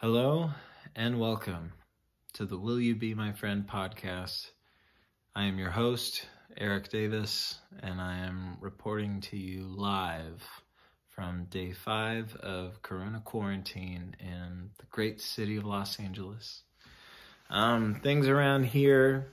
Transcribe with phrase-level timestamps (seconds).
[0.00, 0.50] Hello
[0.94, 1.72] and welcome
[2.34, 4.50] to the Will You Be My Friend podcast.
[5.34, 10.46] I am your host, Eric Davis, and I am reporting to you live
[11.08, 16.62] from day five of Corona quarantine in the great city of Los Angeles.
[17.48, 19.32] Um, things around here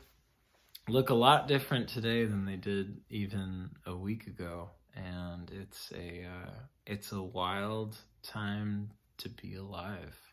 [0.88, 6.24] look a lot different today than they did even a week ago, and it's a
[6.24, 6.54] uh,
[6.86, 10.33] it's a wild time to be alive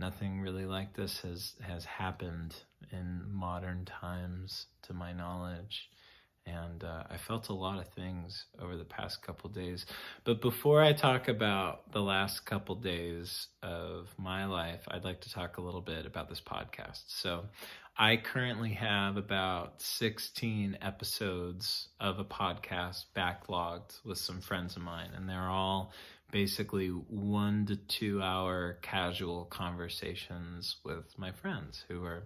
[0.00, 2.56] nothing really like this has has happened
[2.90, 5.90] in modern times to my knowledge.
[6.46, 9.84] And uh, i felt a lot of things over the past couple days.
[10.24, 15.30] But before i talk about the last couple days of my life i'd like to
[15.30, 17.02] talk a little bit about this podcast.
[17.08, 17.44] So
[17.98, 25.10] i currently have about 16 episodes of a podcast backlogged with some friends of mine
[25.14, 25.92] and they're all
[26.30, 32.24] basically one to two hour casual conversations with my friends who are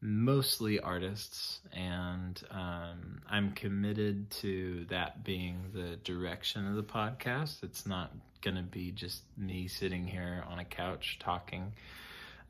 [0.00, 1.60] mostly artists.
[1.72, 7.62] And um, i'm committed to that being the direction of the podcast.
[7.62, 8.12] It's not
[8.56, 11.72] to be just me sitting here on a couch talking.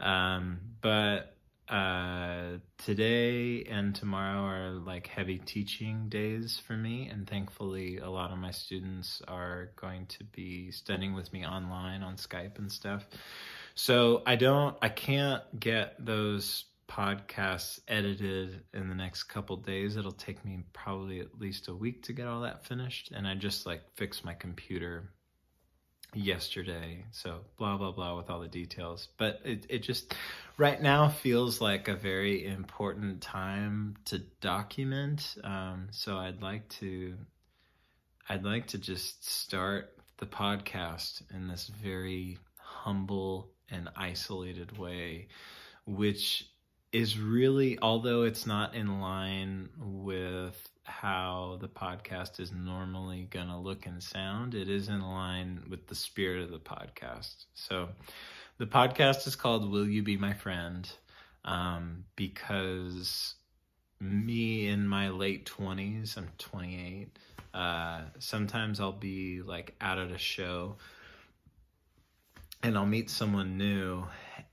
[0.01, 1.35] Um, but
[1.69, 8.31] uh, today and tomorrow are like heavy teaching days for me, and thankfully, a lot
[8.31, 13.07] of my students are going to be studying with me online on Skype and stuff.
[13.75, 19.97] So I don't, I can't get those podcasts edited in the next couple days.
[19.97, 23.35] It'll take me probably at least a week to get all that finished, and I
[23.35, 25.11] just like fix my computer
[26.15, 27.05] yesterday.
[27.13, 29.09] So blah blah blah with all the details.
[29.19, 30.15] But it it just
[30.57, 35.37] right now feels like a very important time to document.
[35.45, 37.15] Um, so I'd like to
[38.29, 45.29] I'd like to just start the podcast in this very humble and isolated way,
[45.87, 46.47] which
[46.91, 53.57] is really although it's not in line with how the podcast is normally going to
[53.57, 54.55] look and sound.
[54.55, 57.45] It is in line with the spirit of the podcast.
[57.55, 57.89] So
[58.59, 60.91] the podcast is called Will You Be My Friend?
[61.45, 63.35] Um, because
[64.01, 67.19] me in my late 20s, I'm 28,
[67.55, 70.77] uh, sometimes I'll be like out at a show
[72.63, 74.05] and I'll meet someone new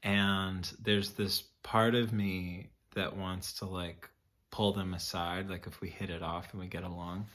[0.03, 4.09] and there's this part of me that wants to like
[4.55, 7.25] pull them aside, like if we hit it off and we get along.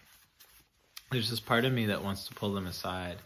[1.10, 3.19] There's this part of me that wants to pull them aside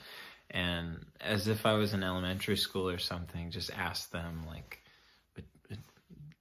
[0.51, 4.81] and as if I was in elementary school or something, just ask them like,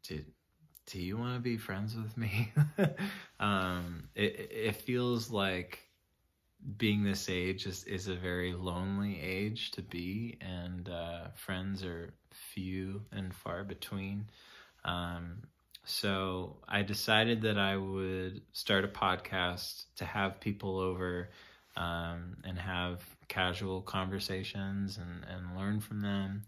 [0.03, 0.19] do,
[0.87, 2.51] do you want to be friends with me?
[3.39, 5.79] um, it, it feels like
[6.77, 12.13] being this age is, is a very lonely age to be and uh, friends are
[12.31, 14.25] few and far between.
[14.85, 15.43] Um,
[15.85, 21.29] so I decided that I would start a podcast to have people over
[21.75, 26.43] um, and have casual conversations and, and learn from them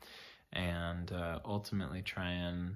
[0.53, 2.75] and uh, ultimately try and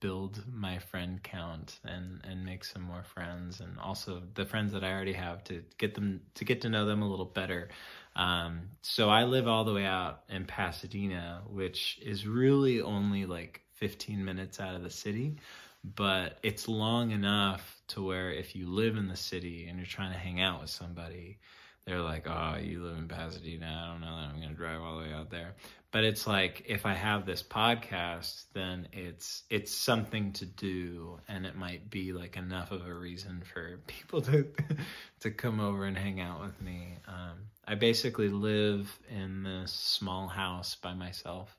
[0.00, 4.84] build my friend count and and make some more friends and also the friends that
[4.84, 7.68] I already have to get them to get to know them a little better.
[8.16, 13.62] Um, so I live all the way out in Pasadena, which is really only like
[13.74, 15.36] 15 minutes out of the city
[15.84, 20.12] but it's long enough to where if you live in the city and you're trying
[20.12, 21.38] to hang out with somebody,
[21.84, 23.66] they're like, "Oh, you live in Pasadena.
[23.66, 25.54] I don't know that I'm going to drive all the way out there."
[25.90, 31.44] But it's like if I have this podcast, then it's it's something to do, and
[31.44, 34.46] it might be like enough of a reason for people to
[35.20, 36.96] to come over and hang out with me.
[37.06, 41.54] Um, I basically live in this small house by myself,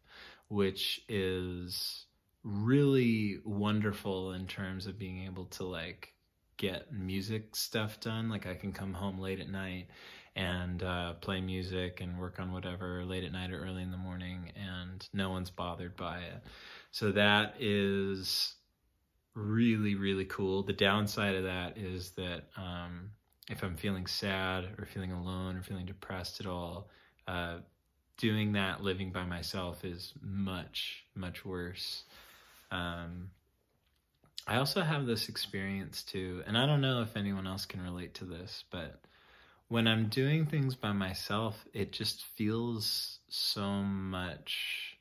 [0.47, 2.04] which is
[2.45, 6.13] really wonderful in terms of being able to like
[6.57, 8.29] get music stuff done.
[8.29, 9.87] Like I can come home late at night
[10.35, 13.97] and uh, play music and work on whatever late at night or early in the
[13.97, 16.43] morning, and no one's bothered by it.
[16.91, 18.53] So that is
[19.33, 20.63] really really cool.
[20.63, 23.11] The downside of that is that um,
[23.49, 26.89] if I'm feeling sad or feeling alone or feeling depressed at all,
[27.27, 27.57] uh,
[28.17, 32.03] doing that living by myself is much much worse.
[32.71, 33.31] Um,
[34.47, 38.13] I also have this experience too, and I don't know if anyone else can relate
[38.15, 39.01] to this, but
[39.67, 44.97] when I'm doing things by myself, it just feels so much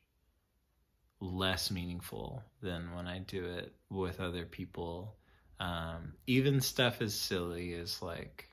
[1.20, 5.16] less meaningful than when I do it with other people.
[5.60, 8.48] Um, even stuff as silly as like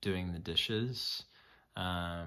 [0.00, 1.24] doing the dishes.
[1.74, 2.24] Because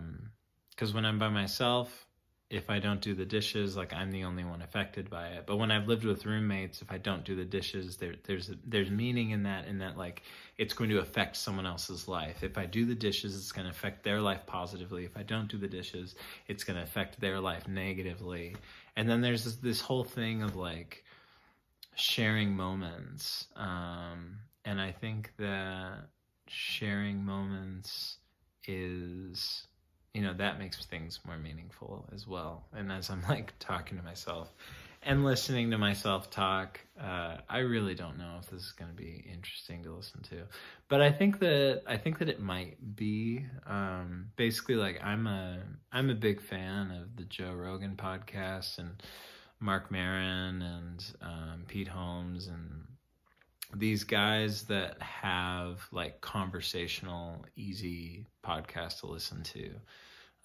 [0.90, 2.06] um, when I'm by myself,
[2.52, 5.46] if I don't do the dishes, like I'm the only one affected by it.
[5.48, 8.92] But when I've lived with roommates, if I don't do the dishes, there, there's there's
[8.92, 10.24] meaning in that, in that like
[10.58, 12.44] it's going to affect someone else's life.
[12.44, 15.06] If I do the dishes, it's going to affect their life positively.
[15.06, 16.16] If I don't do the dishes,
[16.48, 18.58] it's going to affect their life negatively.
[18.98, 21.06] And then there's this, this whole thing of like
[21.96, 26.10] sharing moments, um, and I think that
[26.48, 28.18] sharing moments
[28.68, 29.68] is
[30.14, 32.66] you know that makes things more meaningful as well.
[32.74, 34.52] And as i'm like talking to myself
[35.04, 38.96] and listening to myself talk uh, i really don't know if this is going to
[38.96, 40.44] be interesting to listen to.
[40.90, 45.60] But i think that i think that it might be um, basically like i'm a
[45.92, 49.02] i'm a big fan of the joe rogan podcast and
[49.60, 52.84] marc maron and um, pete holmes and
[53.74, 59.72] these guys that have like conversational, easy podcasts to listen to.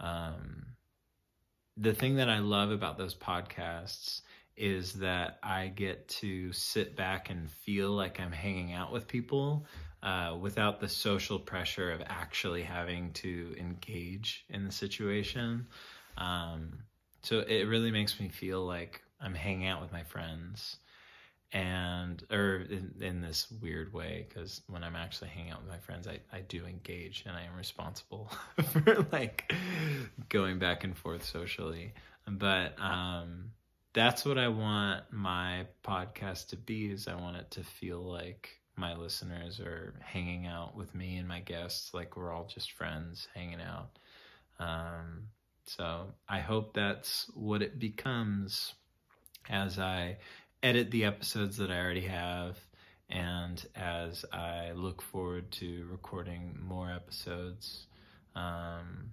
[0.00, 0.67] Um,
[1.76, 4.23] the thing that I love about those podcasts
[4.56, 9.67] is that I get to sit back and feel like I'm hanging out with people
[10.02, 15.67] uh, without the social pressure of actually having to engage in the situation.
[16.17, 16.78] Um,
[17.23, 20.78] so it really makes me feel like I'm hanging out with my friends
[21.53, 25.79] and or in, in this weird way because when i'm actually hanging out with my
[25.79, 28.31] friends I, I do engage and i am responsible
[28.73, 29.53] for like
[30.29, 31.95] going back and forth socially.
[32.29, 33.53] But um
[33.95, 38.51] that's what i want my podcast to be is i want it to feel like
[38.77, 43.29] my listeners are hanging out with me and my guests like we're all just friends
[43.35, 43.99] hanging out.
[44.59, 45.29] Um
[45.67, 48.75] so i hope that's what it becomes
[49.49, 50.17] as i
[50.62, 52.58] edit the episodes that I already have.
[53.08, 57.87] And as I look forward to recording more episodes,
[58.35, 59.11] um,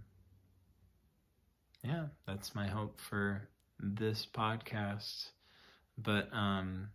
[1.84, 3.48] yeah, that's my hope for
[3.80, 5.30] this podcast.
[5.98, 6.90] But um,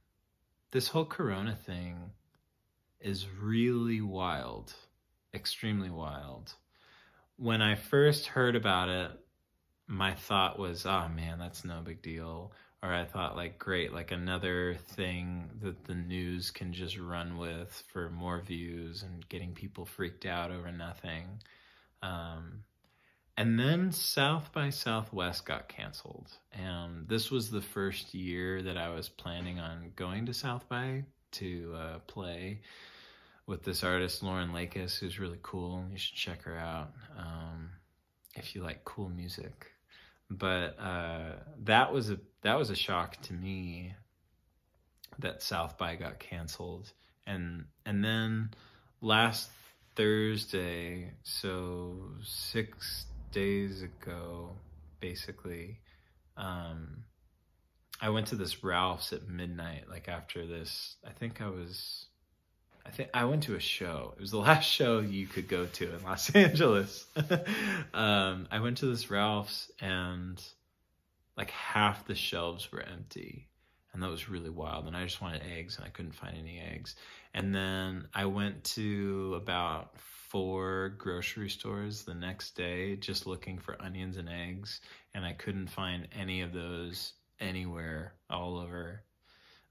[0.73, 2.11] this whole Corona thing
[3.01, 4.75] is really wild,
[5.33, 6.53] extremely wild.
[7.37, 9.13] When I first heard about it,
[9.87, 12.53] my thought was, oh man, that's no big deal
[12.83, 17.83] or I thought like great, like another thing that the news can just run with
[17.93, 21.27] for more views and getting people freaked out over nothing.
[22.03, 22.63] Um,
[23.37, 26.31] and then South by Southwest got canceled.
[26.53, 31.05] And this was the first year that I was planning on going to South by
[31.33, 32.61] to uh, play
[33.47, 35.85] with this artist, Lauren Lakis, who's really cool.
[35.91, 37.71] You should check her out um,
[38.35, 39.73] if you like cool music
[40.31, 41.33] but uh,
[41.65, 43.95] that was a that was a shock to me
[45.19, 46.93] that South by got canceled,
[47.27, 48.51] and and then
[49.01, 49.51] last
[49.97, 54.57] Thursday, so six days ago,
[55.01, 55.81] basically,
[56.37, 57.05] um,
[58.01, 60.97] I went to this Ralph's at midnight, like after this.
[61.07, 62.08] I think I was
[62.89, 64.15] I think I went to a show.
[64.17, 67.07] It was the last show you could go to in Los Angeles.
[67.93, 70.43] um, I went to this Ralph's and
[71.37, 73.49] like half the shelves were empty.
[73.93, 74.87] And that was really wild.
[74.87, 76.97] And I just wanted eggs and I couldn't find any eggs.
[77.35, 83.81] And then I went to about four grocery stores the next day just looking for
[83.81, 84.81] onions and eggs.
[85.15, 89.03] And I couldn't find any of those anywhere all over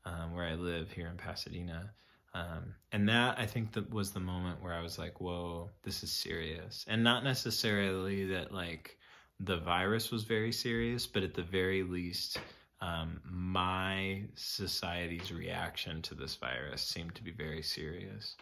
[0.06, 1.92] um, where I live here in Pasadena.
[2.38, 6.04] Um, and that I think that was the moment where I was like, whoa, this
[6.04, 6.86] is serious.
[6.88, 8.98] And not necessarily that like
[9.40, 12.38] the virus was very serious, but at the very least,
[12.80, 18.36] um, my society's reaction to this virus seemed to be very serious.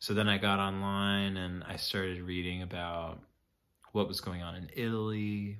[0.00, 3.20] So then I got online and I started reading about
[3.92, 5.58] what was going on in Italy.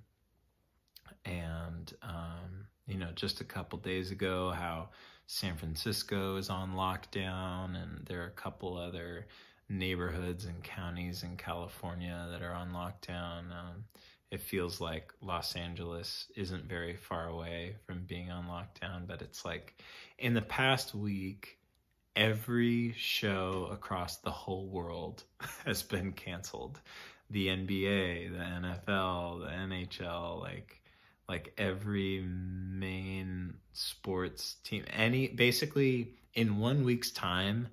[1.25, 4.91] And, um, you know, just a couple days ago, how
[5.33, 9.29] San Francisco is on lockdown, and there are a couple other
[9.69, 13.53] neighborhoods and counties in California that are on lockdown.
[13.53, 13.85] Um,
[14.33, 19.45] it feels like Los Angeles isn't very far away from being on lockdown, but it's
[19.45, 19.81] like
[20.19, 21.59] in the past week,
[22.17, 25.23] every show across the whole world
[25.65, 26.81] has been canceled.
[27.31, 30.80] The NBA, the NFL, the NHL, like
[31.31, 37.69] like every main sports team any basically in one week's time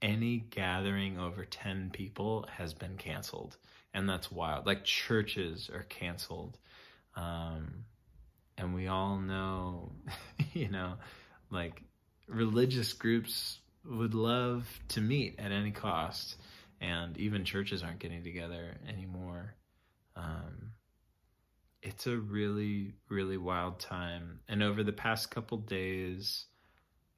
[0.00, 3.58] any gathering over 10 people has been canceled.
[3.92, 4.64] And that's wild.
[4.64, 6.56] Like churches are canceled.
[7.14, 7.84] Um,
[8.56, 9.92] and we all know
[10.54, 10.94] you know
[11.50, 11.82] like
[12.28, 16.36] religious groups would love to meet at any cost.
[16.80, 19.54] And even churches aren't getting together anymore.
[20.16, 20.72] Um,
[21.82, 24.40] it's a really, really wild time.
[24.48, 26.46] And over the past couple days,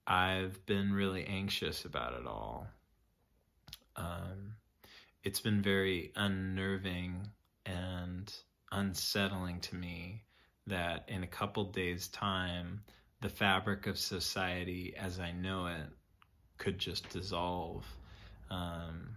[0.06, 2.66] I've been really anxious about it all.
[3.96, 4.54] Um,
[5.22, 7.28] it's been very unnerving
[7.66, 8.32] and
[8.72, 10.22] unsettling to me
[10.66, 12.82] that in a couple days' time,
[13.20, 15.88] the fabric of society as I know it
[16.58, 17.86] could just dissolve.
[18.50, 19.16] Um,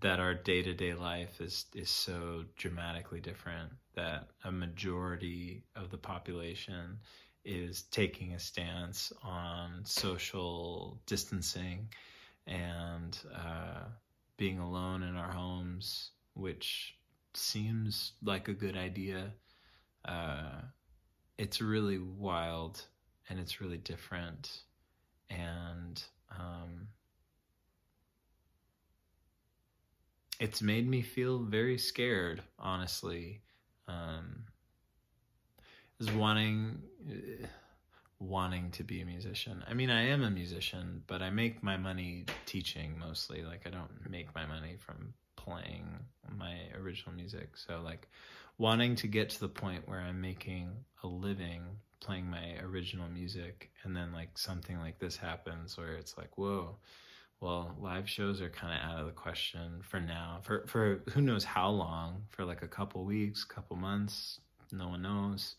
[0.00, 5.90] that our day to day life is is so dramatically different that a majority of
[5.90, 6.98] the population
[7.44, 11.88] is taking a stance on social distancing
[12.46, 13.84] and uh,
[14.36, 16.96] being alone in our homes, which
[17.34, 19.32] seems like a good idea.
[20.04, 20.62] Uh,
[21.38, 22.82] it's really wild
[23.28, 24.62] and it's really different.
[25.30, 26.88] And um,
[30.40, 33.42] it's made me feel very scared, honestly.
[33.88, 34.44] Um,
[36.00, 37.46] is wanting uh,
[38.18, 39.64] wanting to be a musician.
[39.68, 43.42] I mean, I am a musician, but I make my money teaching mostly.
[43.42, 45.86] Like I don't make my money from playing
[46.36, 47.56] my original music.
[47.56, 48.08] So like
[48.58, 50.70] wanting to get to the point where I'm making
[51.02, 51.62] a living
[52.00, 56.76] playing my original music and then like something like this happens where it's like, whoa,
[57.42, 60.38] well, live shows are kind of out of the question for now.
[60.44, 62.22] For for who knows how long?
[62.30, 64.38] For like a couple weeks, couple months,
[64.70, 65.56] no one knows.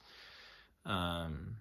[0.86, 1.58] Um,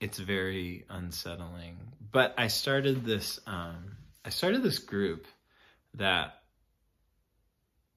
[0.00, 1.76] it's very unsettling.
[2.10, 3.38] But I started this.
[3.46, 5.26] Um, I started this group
[5.94, 6.38] that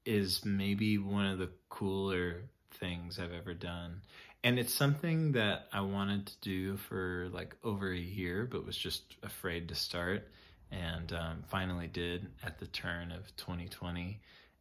[0.04, 2.42] is maybe one of the cooler
[2.72, 4.02] things I've ever done.
[4.44, 8.76] And it's something that I wanted to do for like over a year, but was
[8.76, 10.28] just afraid to start
[10.70, 14.20] and um, finally did at the turn of 2020.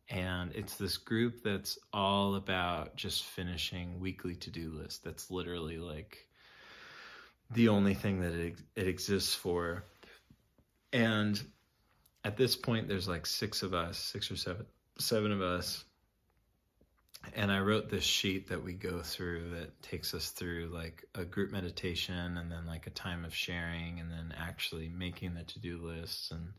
[0.09, 4.99] And it's this group that's all about just finishing weekly to do lists.
[4.99, 6.27] That's literally like
[7.51, 9.83] the only thing that it, it exists for.
[10.93, 11.41] And
[12.23, 14.65] at this point, there's like six of us, six or seven,
[14.99, 15.85] seven of us
[17.33, 21.25] and I wrote this sheet that we go through that takes us through like a
[21.25, 25.77] group meditation and then like a time of sharing and then actually making the to-do
[25.77, 26.31] lists.
[26.31, 26.53] And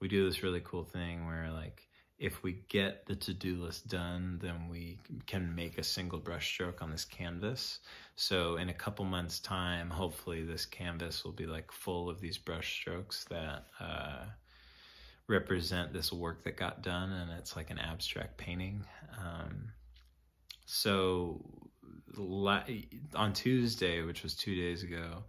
[0.00, 1.86] we do this really cool thing where like
[2.18, 6.90] if we get the to-do list done then we can make a single brushstroke on
[6.90, 7.80] this canvas.
[8.16, 12.38] So in a couple months time hopefully this canvas will be like full of these
[12.38, 14.24] brushstrokes that uh,
[15.28, 17.12] represent this work that got done.
[17.12, 18.84] And it's like an abstract painting.
[19.18, 19.72] Um,
[20.72, 21.44] so
[23.16, 25.24] on Tuesday, which was two days ago,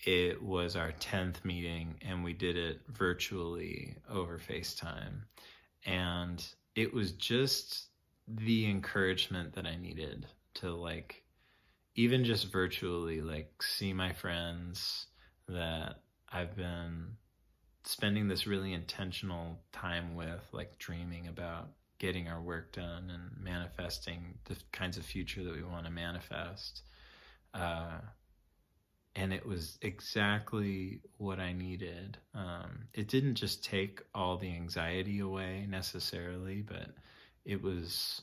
[0.00, 5.22] it was our 10th meeting and we did it virtually over FaceTime.
[5.86, 7.86] And it was just
[8.28, 10.26] the encouragement that I needed
[10.56, 11.24] to like,
[11.94, 15.06] even just virtually, like see my friends
[15.48, 16.00] that
[16.30, 17.16] I've been
[17.84, 21.70] spending this really intentional time with, like dreaming about
[22.04, 26.82] getting our work done and manifesting the kinds of future that we want to manifest.
[27.54, 27.96] Uh,
[29.16, 32.18] and it was exactly what I needed.
[32.34, 36.90] Um, it didn't just take all the anxiety away necessarily, but
[37.46, 38.20] it was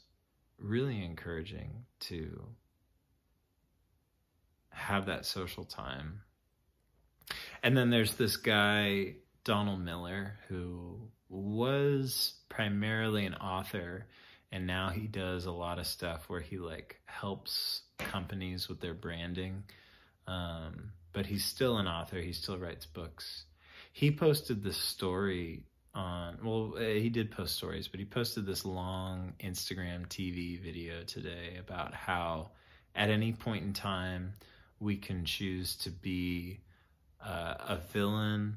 [0.60, 1.72] really encouraging
[2.02, 2.40] to
[4.70, 6.22] have that social time.
[7.64, 11.00] And then there's this guy, Donald Miller, who
[11.32, 14.06] was primarily an author
[14.52, 18.94] and now he does a lot of stuff where he like helps companies with their
[18.94, 19.64] branding.
[20.28, 22.20] Um, but he's still an author.
[22.20, 23.46] He still writes books.
[23.94, 28.64] He posted this story on well eh, he did post stories but he posted this
[28.64, 32.50] long instagram tv video today about how
[32.96, 34.34] at any point in time
[34.80, 36.62] we can choose to be
[37.26, 38.56] uh, a villain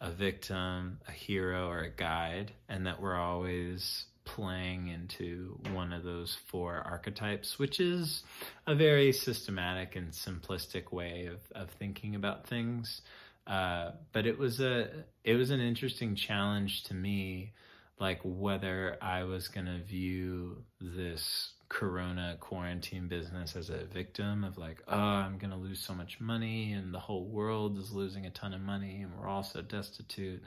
[0.00, 6.04] a victim, a hero, or a guide, and that we're always playing into one of
[6.04, 8.22] those four archetypes, which is
[8.66, 13.00] a very systematic and simplistic way of, of thinking about things.
[13.46, 14.88] Uh, but it was a
[15.24, 17.52] it was an interesting challenge to me,
[17.98, 24.82] like whether I was gonna view this corona quarantine business as a victim of like
[24.88, 28.30] oh i'm going to lose so much money and the whole world is losing a
[28.30, 30.42] ton of money and we're all so destitute.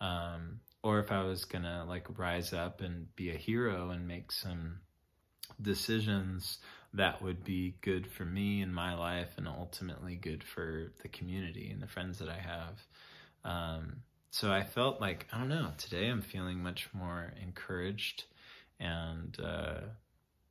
[0.00, 4.06] Um, or if i was going to like rise up and be a hero and
[4.06, 4.78] make some
[5.60, 6.58] decisions
[6.94, 11.70] that would be good for me in my life and ultimately good for the community
[11.70, 12.80] and the friends that i have.
[13.44, 18.24] Um, so i felt like i don't know today i'm feeling much more encouraged
[18.78, 19.80] and uh,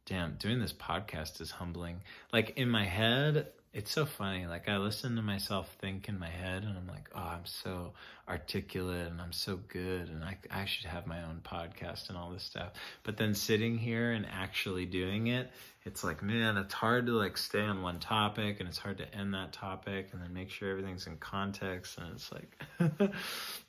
[0.07, 2.01] damn, doing this podcast is humbling.
[2.31, 4.47] Like in my head, it's so funny.
[4.47, 7.93] Like I listen to myself think in my head and I'm like, oh, I'm so
[8.27, 12.31] articulate and I'm so good and I, I should have my own podcast and all
[12.31, 12.71] this stuff.
[13.03, 15.51] But then sitting here and actually doing it,
[15.85, 19.15] it's like, man, it's hard to like stay on one topic and it's hard to
[19.15, 21.97] end that topic and then make sure everything's in context.
[21.97, 22.63] And it's like,
[23.01, 23.13] it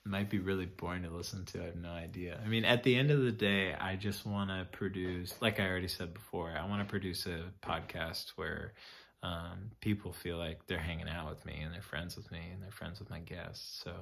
[0.05, 1.63] might be really boring to listen to.
[1.63, 2.41] I have no idea.
[2.45, 5.69] I mean, at the end of the day, I just want to produce, like I
[5.69, 8.73] already said before, I want to produce a podcast where
[9.23, 12.63] um, people feel like they're hanging out with me and they're friends with me and
[12.63, 13.83] they're friends with my guests.
[13.85, 13.93] So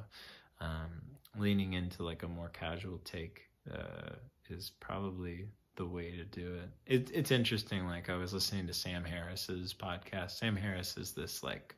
[0.61, 1.03] um,
[1.39, 3.43] leaning into like a more casual take
[3.73, 4.15] uh,
[4.49, 5.47] is probably
[5.77, 6.71] the way to do it.
[6.87, 7.11] it.
[7.15, 7.87] It's interesting.
[7.87, 10.33] Like I was listening to Sam Harris's podcast.
[10.33, 11.75] Sam Harris is this like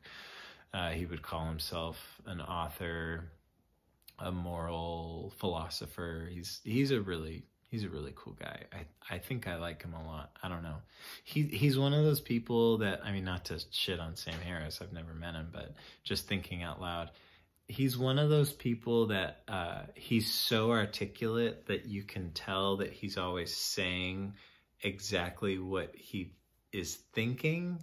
[0.73, 3.31] uh, he would call himself an author,
[4.19, 6.29] a moral philosopher.
[6.31, 8.63] He's he's a really he's a really cool guy.
[8.73, 10.31] I I think I like him a lot.
[10.43, 10.77] I don't know.
[11.23, 14.79] He he's one of those people that I mean not to shit on Sam Harris.
[14.81, 15.73] I've never met him, but
[16.03, 17.11] just thinking out loud,
[17.67, 22.91] he's one of those people that uh, he's so articulate that you can tell that
[22.91, 24.33] he's always saying
[24.81, 26.33] exactly what he
[26.73, 27.79] is thinking,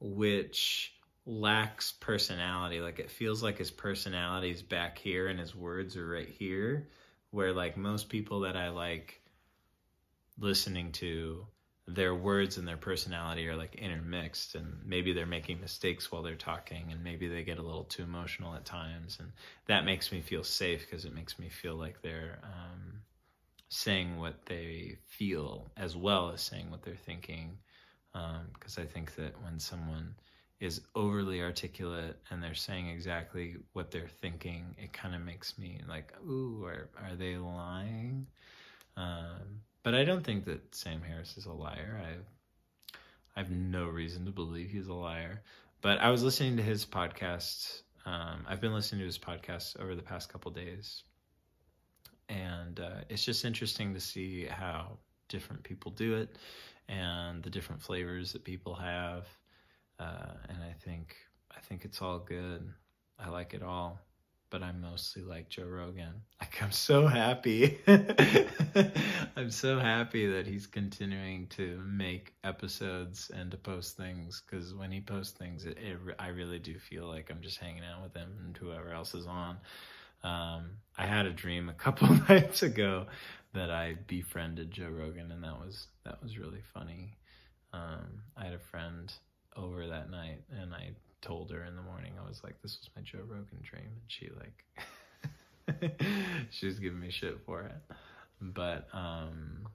[0.00, 0.94] which
[1.26, 2.80] lacks personality.
[2.80, 6.88] Like it feels like his personality is back here and his words are right here.
[7.30, 9.20] Where like most people that I like
[10.38, 11.46] listening to
[11.86, 16.34] their words and their personality are like intermixed and maybe they're making mistakes while they're
[16.34, 19.30] talking and maybe they get a little too emotional at times and
[19.66, 23.00] that makes me feel safe because it makes me feel like they're um,
[23.68, 27.58] saying what they feel as well as saying what they're thinking
[28.12, 30.14] because um, i think that when someone
[30.60, 35.80] is overly articulate and they're saying exactly what they're thinking it kind of makes me
[35.86, 38.26] like ooh are, are they lying?
[38.96, 42.00] Um, but I don't think that Sam Harris is a liar.
[42.02, 42.16] I
[43.36, 45.42] I have no reason to believe he's a liar.
[45.82, 47.82] But I was listening to his podcast.
[48.06, 51.02] Um, I've been listening to his podcast over the past couple days,
[52.28, 56.36] and uh, it's just interesting to see how different people do it
[56.88, 59.26] and the different flavors that people have.
[59.98, 61.16] Uh, and I think
[61.54, 62.66] I think it's all good.
[63.18, 64.00] I like it all
[64.54, 66.14] but I'm mostly like Joe Rogan.
[66.40, 67.78] Like I'm so happy.
[69.36, 74.92] I'm so happy that he's continuing to make episodes and to post things because when
[74.92, 78.14] he posts things, it, it, I really do feel like I'm just hanging out with
[78.14, 79.56] him and whoever else is on.
[80.22, 83.06] Um, I had a dream a couple nights ago
[83.54, 87.16] that I befriended Joe Rogan, and that was that was really funny.
[87.72, 89.12] Um, I had a friend
[89.56, 90.90] over that night, and I
[91.24, 93.84] told her in the morning, I was like, this was my Joe Rogan dream.
[93.84, 95.98] And she like,
[96.50, 97.96] she was giving me shit for it.
[98.40, 99.68] But, um,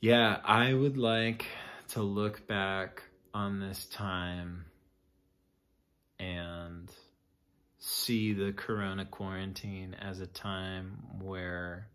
[0.00, 1.44] yeah, I would like
[1.88, 3.02] to look back
[3.34, 4.64] on this time
[6.18, 6.90] and
[7.78, 11.88] see the corona quarantine as a time where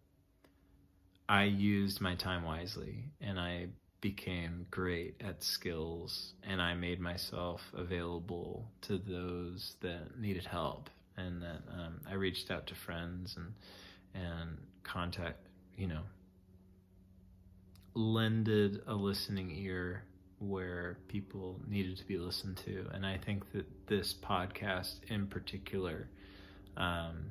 [1.28, 3.70] I used my time wisely and I
[4.02, 11.42] became great at skills and I made myself available to those that needed help and
[11.42, 13.54] that um, I reached out to friends and
[14.14, 16.02] and contact you know
[17.94, 20.04] lended a listening ear
[20.40, 22.88] where people needed to be listened to.
[22.94, 26.10] And I think that this podcast in particular
[26.78, 27.26] um,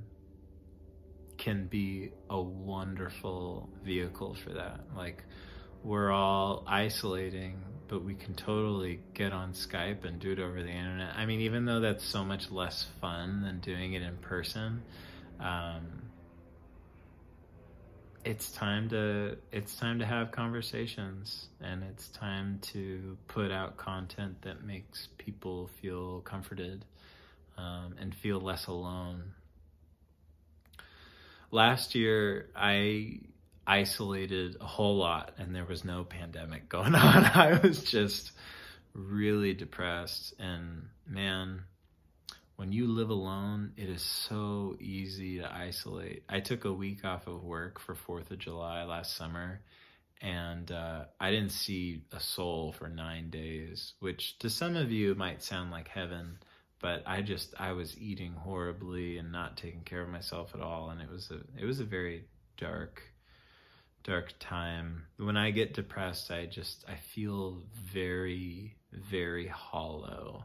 [1.36, 4.80] can be a wonderful vehicle for that.
[4.96, 5.24] Like
[5.82, 10.68] we're all isolating, but we can totally get on Skype and do it over the
[10.68, 11.14] internet.
[11.16, 14.82] I mean, even though that's so much less fun than doing it in person,
[15.40, 16.10] um,
[18.24, 24.42] it's time to it's time to have conversations and it's time to put out content
[24.42, 26.84] that makes people feel comforted
[27.56, 29.32] um, and feel less alone.
[31.50, 33.20] Last year, I
[33.66, 37.24] isolated a whole lot and there was no pandemic going on.
[37.24, 38.32] I was just
[38.94, 41.62] really depressed and man,
[42.56, 46.24] when you live alone, it is so easy to isolate.
[46.28, 49.62] I took a week off of work for 4th of July last summer
[50.20, 55.14] and uh, I didn't see a soul for nine days, which to some of you
[55.14, 56.38] might sound like heaven,
[56.80, 60.90] but I just I was eating horribly and not taking care of myself at all,
[60.90, 62.24] and it was a it was a very
[62.58, 63.02] dark
[64.02, 65.04] dark time.
[65.16, 70.44] When I get depressed, I just I feel very very hollow.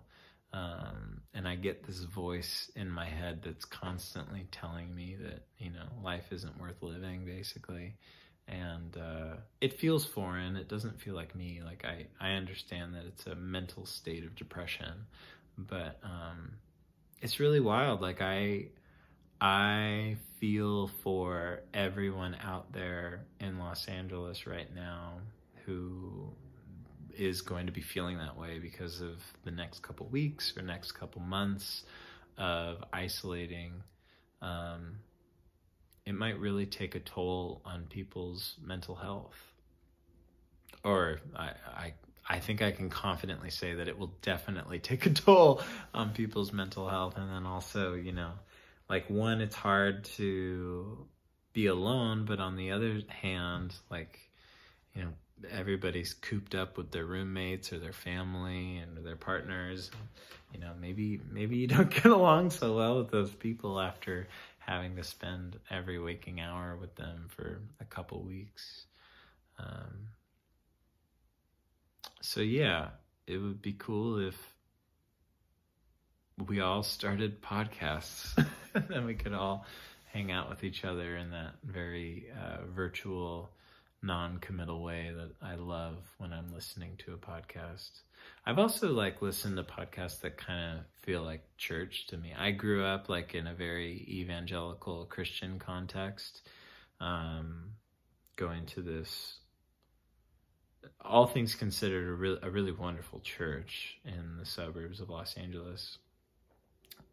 [0.54, 5.70] Um, and I get this voice in my head that's constantly telling me that, you
[5.70, 7.98] know, life isn't worth living, basically.
[8.48, 10.56] And uh, it feels foreign.
[10.56, 11.62] It doesn't feel like me.
[11.66, 15.08] Like, I, I understand that it's a mental state of depression,
[15.58, 16.54] but um,
[17.22, 18.02] it's really wild.
[18.02, 18.68] Like, I.
[19.42, 25.16] I feel for everyone out there in Los Angeles right now
[25.66, 26.30] who
[27.18, 30.94] is going to be feeling that way because of the next couple weeks or next
[30.94, 31.84] couple months
[32.38, 33.74] of isolating.
[34.42, 35.00] Um,
[36.06, 39.36] it might really take a toll on people's mental health.
[40.84, 41.94] Or I, I,
[42.30, 45.62] I think I can confidently say that it will definitely take a toll
[45.94, 47.18] on people's mental health.
[47.18, 48.32] And then also, you know,
[48.90, 51.08] like one, it's hard to
[51.54, 54.20] be alone, but on the other hand, like,
[54.94, 55.14] you know,
[55.50, 59.92] everybody's cooped up with their roommates or their family and their partners.
[60.54, 64.28] You know, maybe maybe you don't get along so well with those people after
[64.60, 68.86] having to spend every waking hour with them for a couple weeks.
[69.60, 70.10] Um,
[72.22, 72.90] so yeah,
[73.28, 74.36] it would be cool if
[76.48, 78.44] we all started podcasts
[78.90, 79.66] then we could all
[80.12, 83.50] hang out with each other in that very uh, virtual
[84.02, 87.90] non-committal way that I love when I'm listening to a podcast.
[88.46, 92.34] I've also like listened to podcasts that kind of feel like church to me.
[92.38, 96.48] I grew up like in a very evangelical Christian context,
[97.00, 97.72] um,
[98.36, 99.40] going to this,
[101.02, 105.98] all things considered, a really, a really wonderful church in the suburbs of Los Angeles.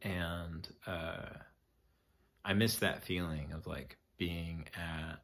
[0.02, 1.28] And uh,
[2.44, 5.20] I miss that feeling of like being at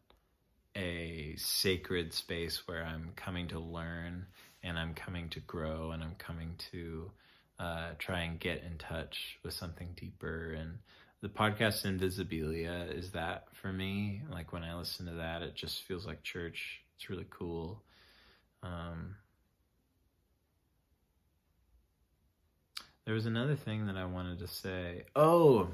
[0.76, 4.26] a sacred space where I'm coming to learn
[4.62, 7.10] and I'm coming to grow and I'm coming to
[7.58, 10.52] uh, try and get in touch with something deeper.
[10.52, 10.78] And
[11.20, 14.22] the podcast Invisibilia is that for me.
[14.30, 16.80] Like when I listen to that, it just feels like church.
[16.96, 17.82] It's really cool.
[18.62, 19.16] Um,
[23.04, 25.04] there was another thing that I wanted to say.
[25.16, 25.68] Oh,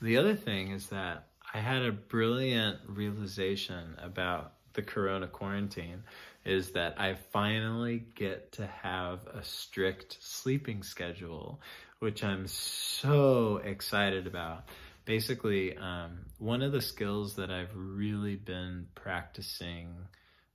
[0.00, 6.04] the other thing is that I had a brilliant realization about the corona quarantine
[6.44, 11.60] is that I finally get to have a strict sleeping schedule,
[11.98, 14.64] which I'm so excited about.
[15.04, 19.88] Basically, um, one of the skills that I've really been practicing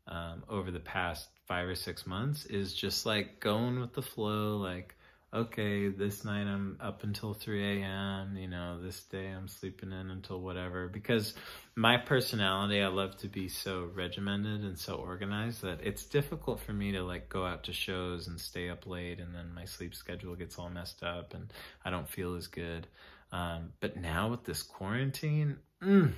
[0.08, 4.58] um, over the past five or six months is just like going with the flow,
[4.58, 4.96] like
[5.36, 10.10] okay, this night I'm up until 3 a.m., you know, this day I'm sleeping in
[10.10, 10.88] until whatever.
[10.88, 11.34] Because
[11.76, 16.72] my personality, I love to be so regimented and so organized that it's difficult for
[16.72, 19.94] me to like go out to shows and stay up late and then my sleep
[19.94, 21.52] schedule gets all messed up and
[21.84, 22.88] I don't feel as good.
[23.34, 26.14] Um, but now with this quarantine, mm,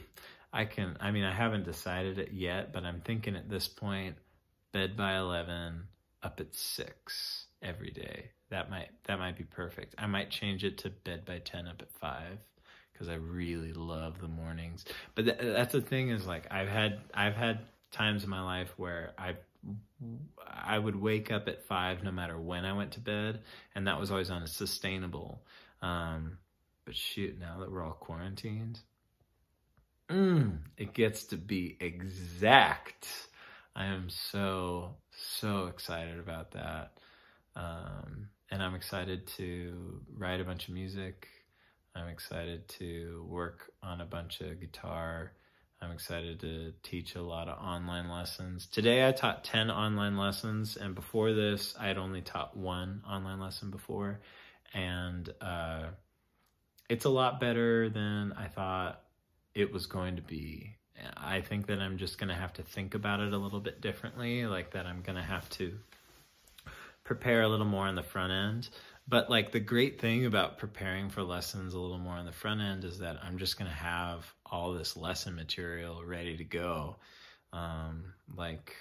[0.54, 4.16] I can, I mean, I haven't decided it yet, but I'm thinking at this point,
[4.74, 5.88] bed by 11,
[6.22, 9.96] up at 6 every day that might that might be perfect.
[9.98, 12.38] I might change it to bed by 10 up at 5
[12.94, 14.86] because I really love the mornings.
[15.16, 17.60] But th- that's the thing is like I've had I've had
[17.92, 19.36] times in my life where I
[20.48, 23.42] I would wake up at 5 no matter when I went to bed
[23.76, 25.44] and that was always on unsustainable.
[25.82, 26.38] Um
[26.86, 28.80] but shoot, now that we're all quarantined,
[30.10, 33.08] mm, it gets to be exact.
[33.76, 36.94] I am so so excited about that.
[37.58, 41.28] Um, and I'm excited to write a bunch of music.
[41.96, 45.34] I'm excited to work on a bunch of guitar.
[45.82, 48.68] I'm excited to teach a lot of online lessons.
[48.68, 53.40] Today I taught 10 online lessons, and before this, I had only taught one online
[53.40, 54.20] lesson before.
[54.74, 55.88] And uh,
[56.90, 59.02] it's a lot better than I thought
[59.54, 60.76] it was going to be.
[61.16, 63.82] I think that I'm just going to have to think about it a little bit
[63.82, 65.78] differently, like that I'm going to have to
[67.08, 68.70] prepare a little more on the front end.
[69.08, 72.60] But like the great thing about preparing for lessons a little more on the front
[72.60, 76.98] end is that I'm just going to have all this lesson material ready to go.
[77.54, 78.76] Um, like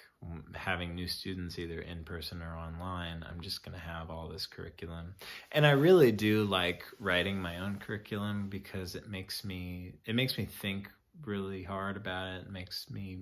[0.54, 4.46] having new students either in person or online, I'm just going to have all this
[4.46, 5.14] curriculum.
[5.52, 10.36] And I really do like writing my own curriculum because it makes me it makes
[10.36, 10.90] me think
[11.24, 12.46] really hard about it.
[12.46, 13.20] It makes me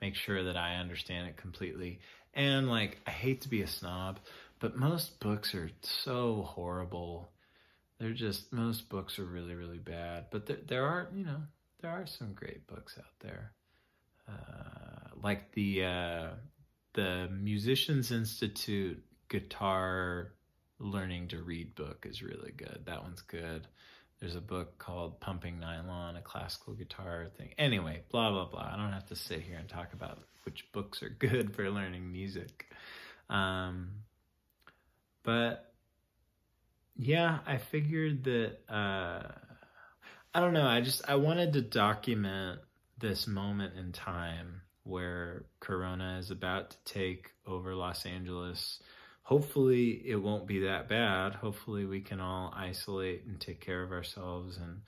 [0.00, 2.00] make sure that I understand it completely.
[2.36, 4.20] And like, I hate to be a snob,
[4.60, 7.30] but most books are so horrible.
[7.98, 10.26] They're just, most books are really, really bad.
[10.30, 11.40] But there, there are, you know,
[11.80, 13.52] there are some great books out there.
[14.28, 16.28] Uh, like the, uh,
[16.92, 20.32] the Musicians Institute guitar
[20.78, 22.82] learning to read book is really good.
[22.84, 23.66] That one's good.
[24.20, 27.50] There's a book called Pumping Nylon, a classical guitar thing.
[27.58, 28.70] Anyway, blah, blah, blah.
[28.72, 32.10] I don't have to sit here and talk about which books are good for learning
[32.10, 32.66] music.
[33.28, 33.90] Um,
[35.22, 35.72] but
[36.96, 39.32] yeah, I figured that, uh,
[40.34, 40.66] I don't know.
[40.66, 42.60] I just, I wanted to document
[42.98, 48.80] this moment in time where Corona is about to take over Los Angeles
[49.26, 51.34] hopefully it won't be that bad.
[51.34, 54.82] Hopefully we can all isolate and take care of ourselves and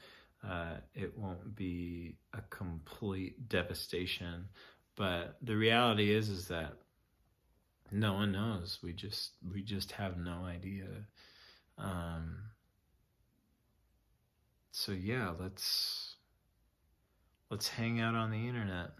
[0.48, 4.44] uh, it won't be a complete devastation.
[4.94, 6.74] But the reality is, is that
[7.90, 8.78] no one knows.
[8.80, 10.86] We just, we just have no idea.
[11.76, 12.36] Um,
[14.70, 16.14] so yeah, let's,
[17.50, 18.92] let's hang out on the internet.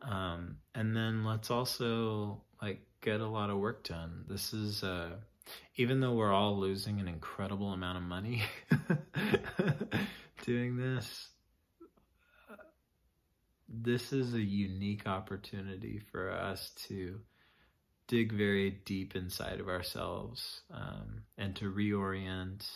[0.00, 4.24] Um, and then let's also like get a lot of work done.
[4.28, 5.10] This is, uh,
[5.76, 8.42] even though we're all losing an incredible amount of money
[10.42, 11.28] doing this,
[13.68, 17.20] this is a unique opportunity for us to
[18.06, 22.68] dig very deep inside of ourselves um, and to reorient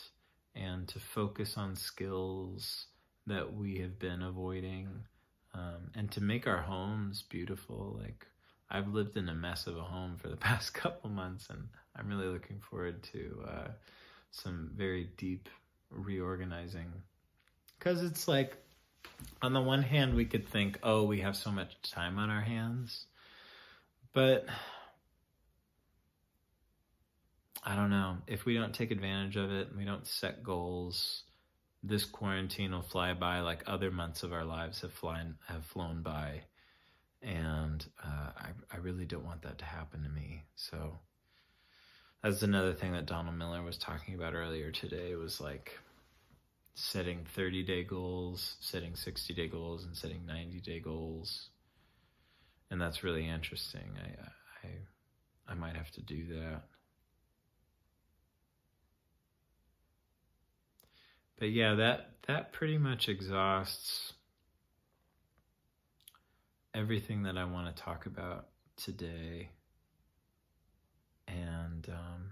[0.55, 2.87] and to focus on skills
[3.27, 4.89] that we have been avoiding
[5.55, 7.99] um, and to make our homes beautiful.
[8.01, 8.27] Like
[8.71, 12.09] I've lived in a mess of a home for the past couple months, and I'm
[12.09, 13.69] really looking forward to uh,
[14.31, 15.49] some very deep
[15.91, 16.93] reorganizing.
[17.79, 18.57] Because it's like,
[19.43, 22.41] on the one hand, we could think, oh, we have so much time on our
[22.41, 23.07] hands,
[24.13, 24.47] but
[27.63, 28.19] I don't know.
[28.27, 31.25] If we don't take advantage of it, and we don't set goals,
[31.83, 36.03] this quarantine will fly by like other months of our lives have flown have flown
[36.03, 36.43] by
[37.27, 40.45] and uh, I, I really don't want that to happen to me.
[40.55, 41.01] So
[42.23, 45.79] that's another thing that Donald Miller was talking about earlier today was like
[46.75, 51.51] setting 30 day goals, setting 60 day goals, and setting 90 day goals.
[52.71, 53.91] And that's really interesting.
[54.01, 54.71] I, I,
[55.53, 56.63] I might have to do that.
[61.39, 64.15] But yeah, that, that pretty much exhausts
[66.77, 69.49] everything that I want to talk about today.
[71.27, 72.31] And um,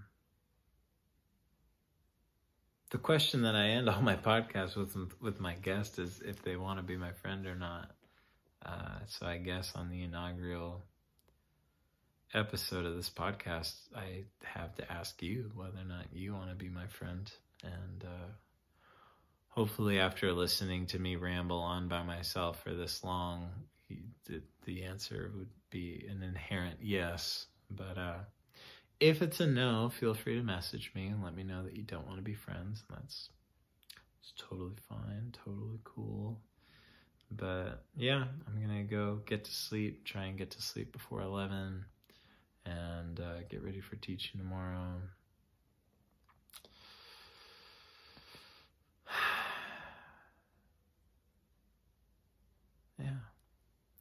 [2.91, 6.55] the question that I end all my podcasts with with my guest is if they
[6.55, 7.91] want to be my friend or not.
[8.65, 10.83] Uh, so I guess on the inaugural
[12.33, 16.55] episode of this podcast, I have to ask you whether or not you want to
[16.55, 17.31] be my friend.
[17.63, 18.31] And uh,
[19.49, 23.49] hopefully, after listening to me ramble on by myself for this long,
[23.89, 27.47] the, the answer would be an inherent yes.
[27.69, 28.19] But uh,
[28.99, 31.83] if it's a no, feel free to message me and let me know that you
[31.83, 32.83] don't want to be friends.
[32.89, 33.29] And That's
[34.21, 36.39] it's totally fine, totally cool.
[37.31, 41.83] But yeah, I'm gonna go get to sleep, try and get to sleep before 11,
[42.65, 45.01] and uh, get ready for teaching tomorrow.
[52.99, 53.34] yeah.